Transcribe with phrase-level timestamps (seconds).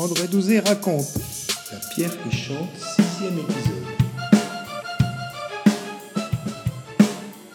[0.00, 1.18] André Douzé raconte
[1.70, 3.84] La pierre qui chante, sixième épisode.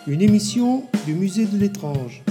[0.05, 2.23] Une émission du musée de l'étrange.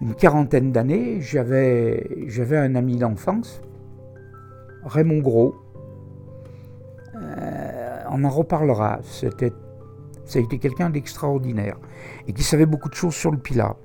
[0.00, 3.60] Une quarantaine d'années, j'avais, j'avais un ami d'enfance,
[4.84, 5.56] Raymond Gros.
[7.16, 9.00] Euh, on en reparlera.
[9.02, 9.52] C'était,
[10.24, 11.78] ça a été quelqu'un d'extraordinaire
[12.26, 13.76] et qui savait beaucoup de choses sur le Pilat.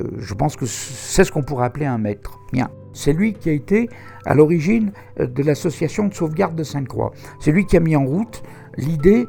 [0.00, 2.38] Euh, je pense que c'est ce qu'on pourrait appeler un maître.
[2.52, 2.70] Bien.
[2.92, 3.88] C'est lui qui a été
[4.24, 7.12] à l'origine euh, de l'association de sauvegarde de Sainte-Croix.
[7.40, 8.42] C'est lui qui a mis en route
[8.76, 9.26] l'idée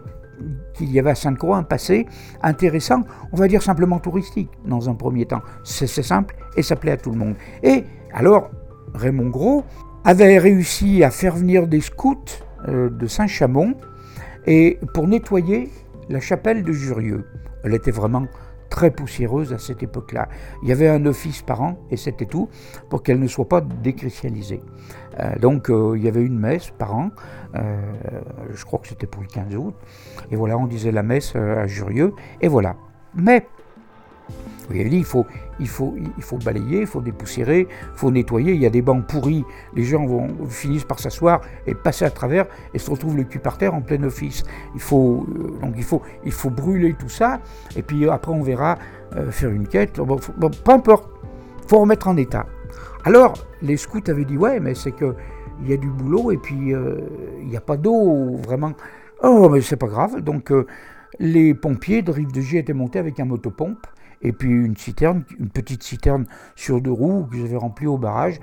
[0.73, 2.05] qu'il y avait à Sainte-Croix un passé
[2.41, 5.41] intéressant, on va dire simplement touristique dans un premier temps.
[5.63, 7.35] C'est simple et ça plaît à tout le monde.
[7.63, 8.49] Et alors,
[8.94, 9.63] Raymond Gros
[10.04, 12.18] avait réussi à faire venir des scouts
[12.68, 13.76] euh, de Saint-Chamond
[14.94, 15.72] pour nettoyer
[16.09, 17.26] la chapelle de Jurieux.
[17.64, 18.27] Elle était vraiment
[18.70, 20.27] très poussiéreuse à cette époque-là.
[20.63, 22.49] Il y avait un office par an, et c'était tout,
[22.90, 24.62] pour qu'elle ne soit pas déchristianisée.
[25.20, 27.12] Euh, donc euh, il y avait une messe par an,
[27.54, 29.76] je crois que c'était pour le 15 août,
[30.29, 32.76] et voilà, on disait la messe à Jurieux, et voilà.
[33.13, 33.48] Mais
[34.74, 35.26] il faut,
[35.60, 38.54] il, faut, il faut balayer, il faut dépoussiérer, il faut nettoyer.
[38.54, 39.46] Il y a des bancs pourris.
[39.76, 43.40] Les gens vont, finissent par s'asseoir et passer à travers et se retrouvent le cul
[43.40, 44.44] par terre en plein office.
[44.74, 47.40] Il faut, euh, donc il faut, il faut brûler tout ça.
[47.76, 48.77] Et puis après, on verra
[49.16, 49.99] euh, faire une quête.
[49.99, 51.10] Bon, peu importe,
[51.63, 52.46] il faut remettre en état.
[53.04, 55.13] Alors, les scouts avaient dit Ouais, mais c'est qu'il
[55.68, 56.98] y a du boulot et puis euh,
[57.41, 58.74] il n'y a pas d'eau vraiment.
[59.24, 60.22] Oh, mais c'est pas grave.
[60.22, 60.52] Donc,
[61.20, 63.88] les pompiers de Rive de G étaient montés avec un motopompe
[64.22, 66.25] et puis une citerne, une petite citerne
[66.56, 68.40] sur deux roues que j'avais remplie au barrage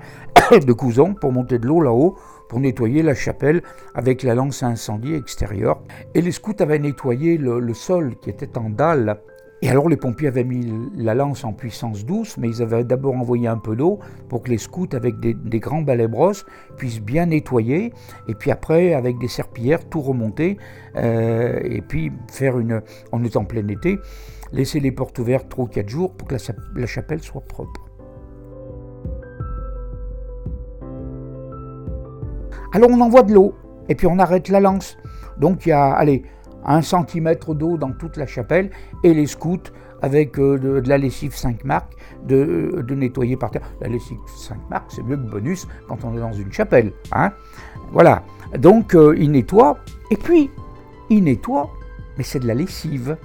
[0.51, 2.17] de cousons pour monter de l'eau là-haut
[2.53, 3.63] pour nettoyer la chapelle
[3.95, 5.81] avec la lance à incendie extérieure.
[6.13, 9.19] Et les scouts avaient nettoyé le, sol qui était en dalle.
[9.63, 13.15] Et alors les pompiers avaient mis la lance en puissance douce, mais ils avaient d'abord
[13.15, 13.97] envoyé un peu d'eau
[14.29, 16.45] pour que les scouts, avec des, grands balais brosses,
[16.77, 17.91] puissent bien nettoyer.
[18.27, 20.57] Et puis après, avec des serpillères, tout remonter.
[20.95, 22.81] Euh, et puis faire une...
[23.11, 23.99] On est en plein été
[24.53, 26.35] laisser les portes ouvertes 3 ou 4 jours pour que
[26.75, 27.81] la, chapelle soit propre.
[32.71, 33.55] Alors on envoie de l'eau
[33.89, 34.97] et puis on arrête la lance.
[35.37, 36.23] Donc il y a, allez,
[36.65, 38.69] un centimètre d'eau dans toute la chapelle
[39.03, 39.71] et les scouts
[40.01, 41.93] avec euh, de, la lessive 5 marques
[42.25, 43.61] de, de, nettoyer par terre.
[43.81, 46.93] La lessive 5 marques, c'est mieux que bonus quand on est dans une chapelle.
[47.11, 47.31] Hein
[47.91, 48.23] voilà.
[48.57, 49.77] Donc euh, il nettoie
[50.11, 50.49] et puis
[51.09, 51.69] il nettoie,
[52.17, 53.17] mais c'est de la lessive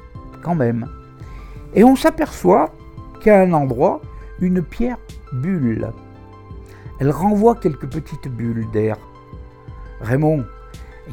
[0.42, 0.88] quand même.
[1.74, 2.72] Et on s'aperçoit
[3.20, 4.00] qu'à un endroit,
[4.40, 4.98] une pierre
[5.32, 5.90] bulle.
[7.00, 8.96] Elle renvoie quelques petites bulles d'air.
[10.00, 10.44] Raymond,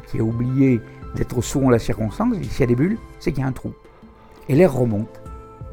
[0.07, 0.81] qui a oublié
[1.15, 3.73] d'être en la circonstance, s'il y a des bulles, c'est qu'il y a un trou.
[4.49, 5.21] Et l'air remonte.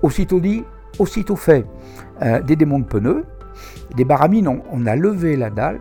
[0.03, 0.65] Aussitôt dit,
[0.99, 1.67] aussitôt fait.
[2.23, 3.25] Euh, des démons de pneus,
[3.97, 5.81] des baramines, on a levé la dalle.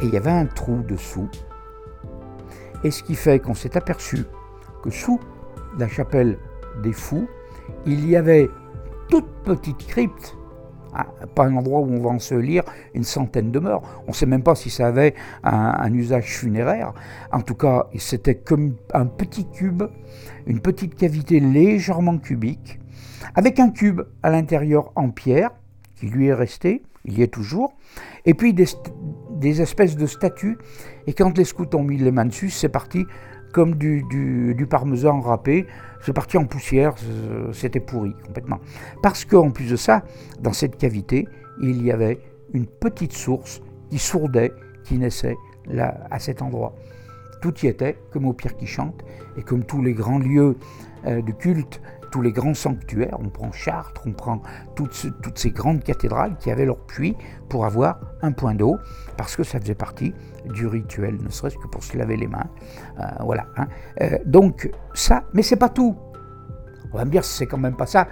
[0.00, 1.28] Et il y avait un trou dessous
[2.84, 4.24] et ce qui fait qu'on s'est aperçu
[4.82, 5.20] que sous
[5.78, 6.38] la chapelle
[6.82, 7.28] des fous,
[7.86, 8.48] il y avait
[9.08, 10.36] toute petite crypte,
[10.94, 13.82] ah, pas un endroit où on va en se lire une centaine de morts.
[14.06, 16.92] On ne sait même pas si ça avait un, usage funéraire.
[17.32, 19.84] En tout cas, c'était comme un petit cube,
[20.46, 22.78] une petite cavité légèrement cubique,
[23.34, 25.50] avec un cube à l'intérieur en pierre,
[25.96, 27.74] qui lui est resté, il y est toujours,
[28.26, 28.66] et puis des,
[29.42, 30.56] des espèces de statues.
[31.06, 33.04] Et quand les scouts ont mis les mains dessus, c'est parti
[33.52, 35.66] comme du, parmesan râpé.
[36.00, 36.94] C'est parti en poussière,
[37.52, 38.60] c'était pourri complètement.
[39.02, 40.04] Parce qu'en plus de ça,
[40.40, 41.28] dans cette cavité,
[41.60, 42.18] il y avait
[42.54, 43.60] une petite source
[43.90, 44.52] qui sourdait,
[44.84, 45.36] qui naissait
[45.66, 46.74] là, à cet endroit.
[47.42, 49.04] Tout y était, comme au Pierre qui chante,
[49.36, 50.56] et comme tous les grands lieux
[51.06, 51.80] euh, de culte
[52.12, 54.42] tous les grands sanctuaires, on prend Chartres, on prend
[54.76, 57.16] toutes, toutes ces grandes cathédrales qui avaient leur puits
[57.48, 58.76] pour avoir un point d'eau,
[59.16, 60.14] parce que ça faisait partie
[60.54, 62.50] du rituel, ne serait-ce que pour se laver les mains.
[63.00, 63.46] Euh, voilà.
[63.56, 63.66] Hein.
[64.02, 65.96] Euh, donc ça, mais c'est pas tout.
[66.92, 68.06] On va me dire, c'est quand même pas ça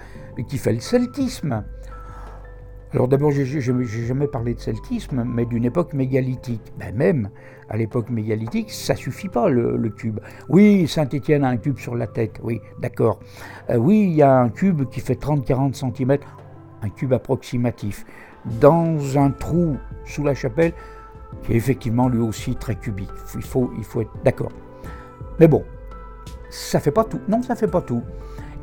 [0.47, 1.63] qui fait le celtisme.
[2.93, 6.73] Alors d'abord, j'ai jamais parlé de celtisme, mais d'une époque mégalithique.
[6.77, 7.29] Ben même
[7.69, 10.19] à l'époque mégalithique, ça suffit pas le, cube.
[10.49, 13.21] Oui, Saint-Étienne a un cube sur la tête, oui, d'accord.
[13.69, 16.17] Euh, oui, il y a un cube qui fait 30-40 cm,
[16.81, 18.05] un cube approximatif,
[18.59, 20.73] dans un trou sous la chapelle,
[21.43, 23.09] qui est effectivement lui aussi très cubique.
[23.35, 24.51] Il faut, il faut être d'accord.
[25.39, 25.63] Mais bon,
[26.49, 27.21] ça fait pas tout.
[27.29, 28.03] Non, ça fait pas tout.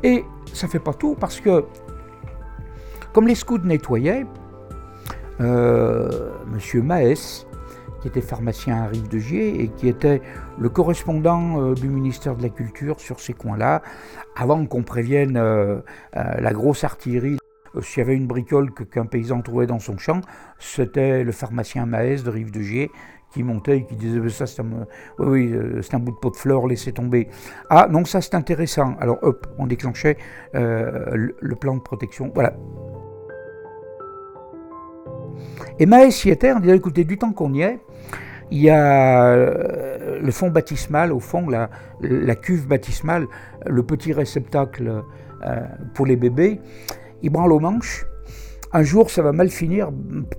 [0.03, 0.23] Et
[0.53, 1.65] ça fait pas tout parce que
[3.13, 4.25] comme les scouts nettoyaient,
[5.41, 6.83] euh, M.
[6.83, 7.45] Maes,
[8.01, 10.21] qui était pharmacien à Rive-de-Gier et qui était
[10.59, 13.81] le correspondant euh, du ministère de la Culture sur ces coins-là,
[14.35, 15.79] avant qu'on prévienne euh,
[16.15, 17.37] euh, la grosse artillerie.
[17.81, 20.21] S'il y avait une bricole qu'un paysan trouvait dans son champ,
[20.57, 22.89] c'était le pharmacien Maès de Rive-de-Gier
[23.31, 24.63] qui montait et qui disait ça c'est un,
[25.99, 27.27] bout de pot de fleurs, laissez tomber.
[27.69, 28.95] Ah non, ça c'est intéressant.
[28.99, 30.17] Alors hop, on déclenchait
[30.53, 32.31] le, le plan de protection.
[32.33, 32.55] Voilà,
[35.79, 37.79] et Maës y était, on disait écoutez, du temps qu'on y est,
[38.51, 41.69] il y a euh, le fond baptismal, au fond, la,
[42.01, 43.27] la cuve baptismale,
[43.65, 45.03] le petit réceptacle
[45.45, 45.59] euh,
[45.93, 46.59] pour les bébés.
[47.21, 48.05] Il branle aux manches.
[48.71, 49.91] Un jour, ça va mal finir.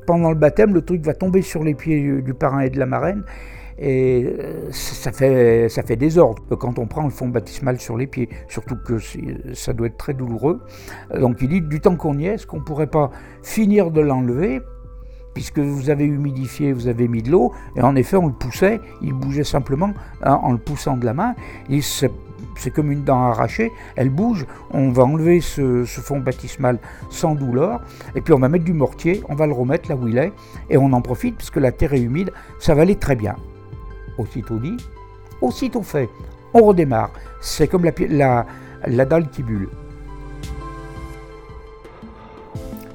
[0.07, 2.87] Pendant le baptême, le truc va tomber sur les pieds du, parrain et de la
[2.87, 3.23] marraine.
[3.79, 8.07] Et euh, ça fait, ça fait désordre quand on prend le fond baptismal sur les
[8.07, 8.99] pieds, surtout que
[9.55, 10.61] ça doit être très douloureux.
[11.19, 13.11] Donc il dit, du temps qu'on y est, est-ce qu'on ne pourrait pas
[13.43, 14.61] finir de l'enlever
[15.41, 18.79] puisque vous avez humidifié, vous avez mis de l'eau, et en effet on le poussait,
[19.01, 21.35] il bougeait simplement hein, en le poussant de la main,
[21.81, 26.79] c'est comme une dent arrachée, elle bouge, on va enlever ce, fond baptismal
[27.09, 27.81] sans douleur,
[28.15, 30.31] et puis on va mettre du mortier, on va le remettre là où il est,
[30.69, 33.35] et on en profite, puisque la terre est humide, ça va aller très bien.
[34.19, 34.77] Aussitôt dit,
[35.41, 36.11] aussitôt fait,
[36.53, 38.45] on redémarre, c'est comme la, la,
[38.87, 39.71] la dalle qui bulle.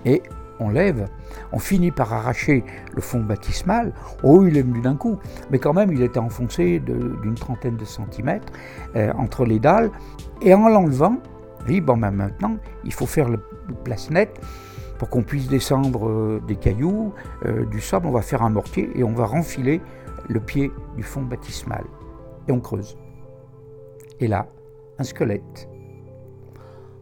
[0.06, 0.21] Et
[0.59, 1.07] on lève,
[1.51, 2.63] on finit par arracher
[2.94, 3.94] le fond baptismal.
[4.24, 5.18] Oh, il est venu d'un coup,
[5.51, 8.51] mais quand même, il était enfoncé d'une trentaine de centimètres
[8.95, 9.92] euh, entre les dalles.
[10.42, 11.18] Et en l'enlevant,
[11.68, 13.39] oui, bon, ben maintenant, il faut faire le
[13.83, 14.39] place nette
[14.97, 17.13] pour qu'on puisse descendre euh, des cailloux,
[17.45, 18.07] euh, du sable.
[18.07, 19.81] On va faire un mortier et on va renfiler
[20.27, 21.83] le pied du fond baptismal.
[22.47, 22.97] Et on creuse.
[24.19, 24.47] Et là,
[25.00, 25.69] un squelette.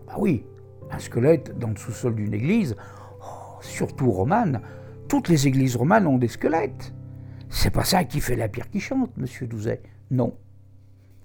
[0.08, 0.46] Bah oui,
[0.92, 2.76] un squelette dans le sous-sol d'une église,
[3.64, 4.62] surtout romane,
[5.08, 6.94] toutes les églises romanes ont des squelettes.
[7.50, 9.82] C'est pas ça qui fait la pierre qui chante, monsieur Douzet.
[10.12, 10.34] Non.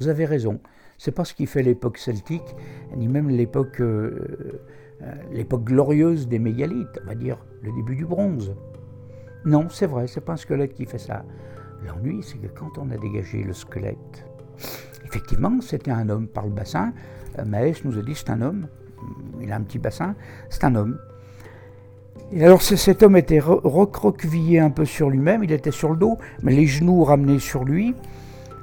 [0.01, 0.61] Vous avez raison.
[0.99, 2.55] C'est pas ce qui fait l'époque celtique,
[2.97, 4.61] ni même l'époque euh,
[5.03, 8.55] euh, l'époque glorieuse des mégalithes, on va dire le début du bronze.
[9.45, 11.25] Non, c'est vrai, c'est pas un squelette qui fait ça.
[11.87, 14.27] L'ennui, c'est que quand on a dégagé le squelette,
[15.05, 16.93] effectivement, c'était un homme par le bassin.
[17.39, 18.67] Euh, Maës nous a dit c'est un homme.
[19.41, 20.17] Il a un petit bassin,
[20.51, 20.99] c'est un homme.
[22.31, 26.19] Et alors cet homme était recroquevillé un peu sur lui-même, il était sur le dos,
[26.43, 27.95] mais les genoux ramenés sur lui,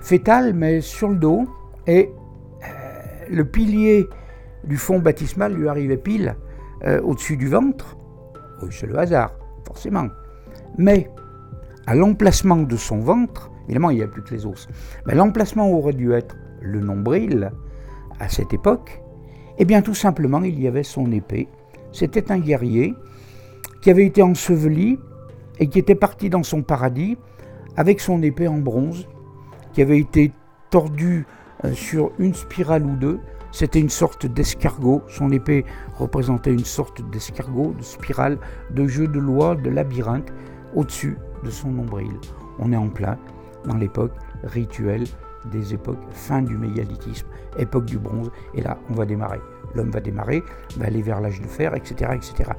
[0.02, 1.46] fétal mais sur le dos,
[1.88, 2.12] et
[2.64, 2.68] euh,
[3.28, 4.06] le pilier
[4.66, 6.36] du fond baptismal lui arrivait pile
[6.84, 7.98] euh, au-dessus du ventre.
[8.62, 9.32] Oui, c'est le hasard,
[9.66, 10.08] forcément.
[10.78, 11.10] Mais
[11.88, 14.68] à l'emplacement de son ventre, évidemment il n'y a plus que les os,
[15.08, 17.52] mais l'emplacement aurait dû être le nombril
[18.20, 19.02] à cette époque,
[19.58, 21.48] et eh bien tout simplement il y avait son épée.
[21.92, 22.94] C'était un guerrier
[23.86, 24.98] qui avait été enseveli
[25.60, 27.20] et qui était parti dans son paradis
[27.78, 29.08] avec son épée en bronze,
[29.74, 30.32] qui avait été
[30.72, 31.28] tordue
[31.64, 33.20] euh, sur une spirale ou deux.
[33.52, 35.04] C'était une sorte d'escargot.
[35.08, 35.66] Son épée
[36.00, 38.40] représentait une sorte d'escargot, de spirale,
[38.72, 40.34] de jeu de loi, de labyrinthe
[40.74, 42.10] au-dessus de son nombril.
[42.58, 43.20] On est en plein
[43.66, 44.14] dans l'époque
[44.46, 45.06] rituelle
[45.52, 47.28] des époques fin du mégalithisme,
[47.58, 49.40] époque du bronze, et là on va démarrer
[49.76, 50.44] l'homme va démarrer,
[50.78, 52.52] va aller vers l'âge de fer, etc., etc.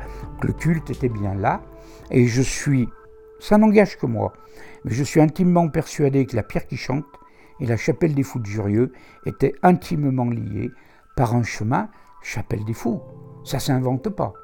[0.43, 1.63] le culte était bien là,
[2.11, 2.89] et je suis,
[3.41, 4.33] ça n'engage que moi,
[4.85, 7.07] mais je suis intimement persuadé que la pierre qui chante
[7.59, 8.93] et la chapelle des fous de Jurieux
[9.25, 10.71] étaient intimement liées
[11.17, 11.89] par un chemin,
[12.23, 13.01] chapelle des fous.
[13.45, 14.35] Ça s'invente pas.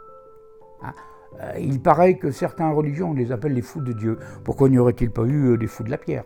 [0.83, 0.95] Hein.
[1.41, 4.19] Euh, il paraît que certaines religions, on les appelle les fous de Dieu.
[4.45, 6.25] Pourquoi n'y aurait-il pas eu euh, des fous de la pierre?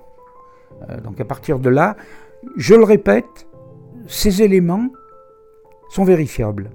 [1.04, 1.96] Donc à partir de là,
[2.56, 3.46] je le répète,
[4.06, 4.88] ces éléments
[5.88, 6.70] sont vérifiables.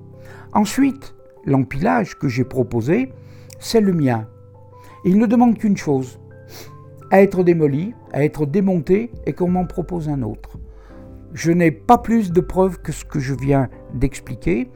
[0.53, 3.13] Ensuite, l'empilage que j'ai proposé,
[3.60, 4.27] c'est le mien.
[5.05, 6.19] Il ne demande qu'une chose,
[7.12, 10.57] à être démoli, à être démonté et qu'on m'en propose un autre.
[11.33, 14.69] Je n'ai pas plus de preuves que ce que je viens d'expliquer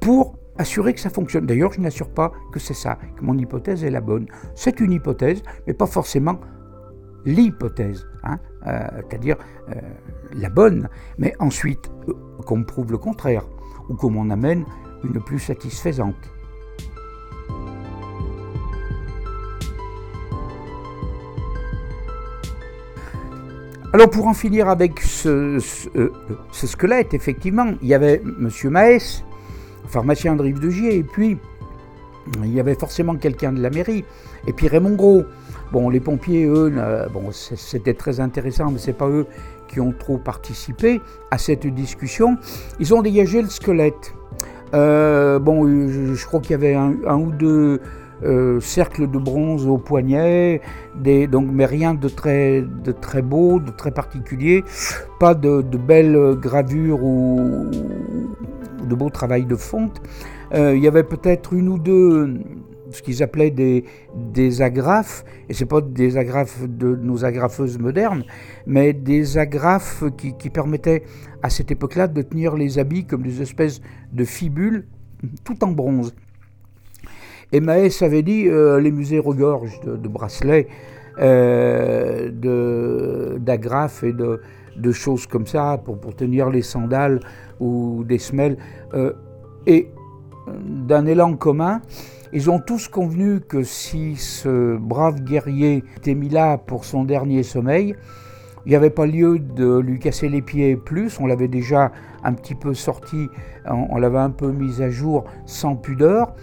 [0.00, 1.46] pour assurer que ça fonctionne.
[1.46, 4.26] D'ailleurs, je n'assure pas que c'est ça, que mon hypothèse est la bonne.
[4.54, 6.38] C'est une hypothèse, mais pas forcément
[7.24, 9.36] l'hypothèse, hein, euh, c'est-à-dire
[9.68, 9.74] euh,
[10.34, 10.88] la bonne,
[11.18, 12.14] mais ensuite euh,
[12.46, 13.44] qu'on prouve le contraire,
[13.88, 14.64] ou qu'on m'en amène
[15.04, 16.14] une plus satisfaisante.
[23.94, 25.58] Alors pour en finir avec ce,
[26.50, 28.48] squelette, effectivement, il y avait M.
[28.70, 29.22] Maès,
[29.86, 31.36] pharmacien de Rive-de-Gier, et puis
[32.42, 34.04] il y avait forcément quelqu'un de la mairie,
[34.46, 35.24] et puis Raymond Gros.
[35.72, 36.70] Bon, les pompiers, eux,
[37.14, 39.24] bon, c'était très intéressant, mais c'est pas eux
[39.68, 41.00] qui ont trop participé
[41.30, 42.36] à cette discussion.
[42.78, 44.12] Ils ont dégagé le squelette.
[44.74, 47.80] Euh, bon, je, crois qu'il y avait un, ou deux
[48.22, 50.60] euh, cercle de bronze au poignet,
[50.94, 54.64] des, donc, mais rien de très, de très beau, de très particulier,
[55.18, 57.70] pas de, belles gravures ou,
[58.86, 60.02] de beau travail de fonte.
[60.52, 62.34] Euh, il y avait peut-être une ou deux
[62.92, 68.24] ce qu'ils appelaient des, agrafes, et ce n'est pas des agrafes de nos agrafeuses modernes,
[68.66, 71.02] mais des agrafes qui, permettaient
[71.42, 73.80] à cette époque-là de tenir les habits comme des espèces
[74.12, 74.86] de fibules,
[75.44, 76.14] tout en bronze.
[77.52, 80.68] Et Maës avait dit euh, les musées regorgent de, bracelets,
[81.18, 82.30] euh,
[83.38, 87.20] d'agrafes et de, choses comme ça pour, pour, tenir les sandales
[87.60, 88.56] ou des semelles.
[88.94, 89.12] Euh,
[89.66, 89.88] et
[90.64, 91.80] d'un élan commun,
[92.32, 97.42] ils ont tous convenu que si ce brave guerrier était mis là pour son dernier
[97.42, 97.94] sommeil,
[98.64, 102.32] il n'y avait pas lieu de lui casser les pieds plus, on l'avait déjà un
[102.32, 103.28] petit peu sorti,
[103.66, 106.34] on, l'avait un peu mis à jour sans pudeur.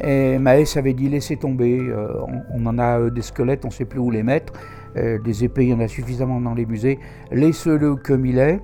[0.00, 2.08] Et Maës avait dit laissez tomber, euh,
[2.52, 4.52] on, en a euh, des squelettes, on ne sait plus où les mettre,
[4.96, 6.98] euh, des épées, il y en a suffisamment dans les musées,
[7.30, 8.60] laissez-le comme il est.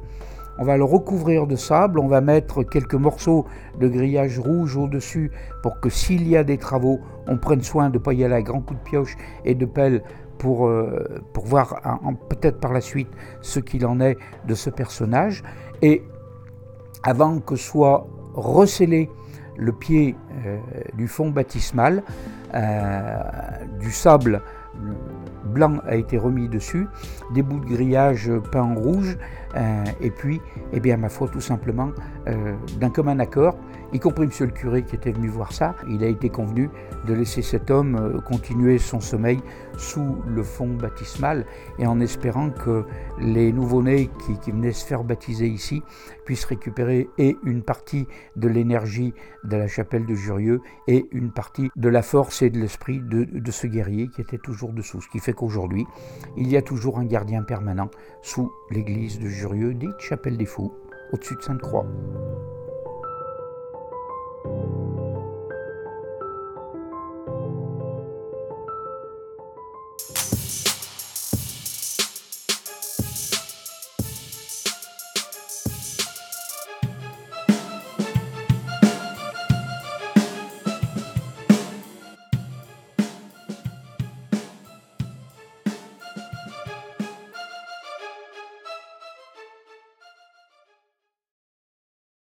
[0.60, 3.46] On va le recouvrir de sable, on va mettre quelques morceaux
[3.80, 7.94] de grillage rouge au-dessus pour que s'il y a des travaux, on prenne soin de
[7.94, 10.02] ne pas y aller à grands coups de pioche et de pelle
[10.36, 11.80] pour, euh, voir
[12.28, 13.08] peut-être par la suite
[13.40, 15.42] ce qu'il en est de ce personnage.
[15.80, 16.02] Et
[17.04, 19.08] avant que soit recellé
[19.56, 20.14] le pied
[20.44, 20.58] euh,
[20.92, 22.02] du fond baptismal,
[22.54, 23.18] euh,
[23.78, 24.42] du sable
[25.50, 26.86] blanc a été remis dessus,
[27.34, 29.16] des bouts de grillage peints en rouge,
[29.56, 30.40] euh, et puis,
[30.72, 31.90] eh bien, ma foi, tout simplement,
[32.28, 33.56] euh, d'un commun accord,
[33.92, 36.70] y compris monsieur le curé qui était venu voir ça, il a été convenu
[37.06, 39.40] de laisser cet homme euh, continuer son sommeil
[39.76, 41.46] sous le fond baptismal
[41.78, 42.84] et en espérant que
[43.18, 44.10] les nouveau-nés
[44.42, 45.82] qui, venaient se faire baptiser ici
[46.24, 49.14] puissent récupérer et une partie de l'énergie
[49.44, 53.50] de la chapelle de Jurieux et une partie de la force et de l'esprit de,
[53.50, 55.00] ce guerrier qui était toujours dessous.
[55.40, 55.86] Qu'aujourd'hui,
[56.36, 57.90] il y a toujours un gardien permanent
[58.22, 60.72] sous l'église de Jurieux, dite chapelle des Fous,
[61.12, 61.86] au-dessus de Sainte-Croix.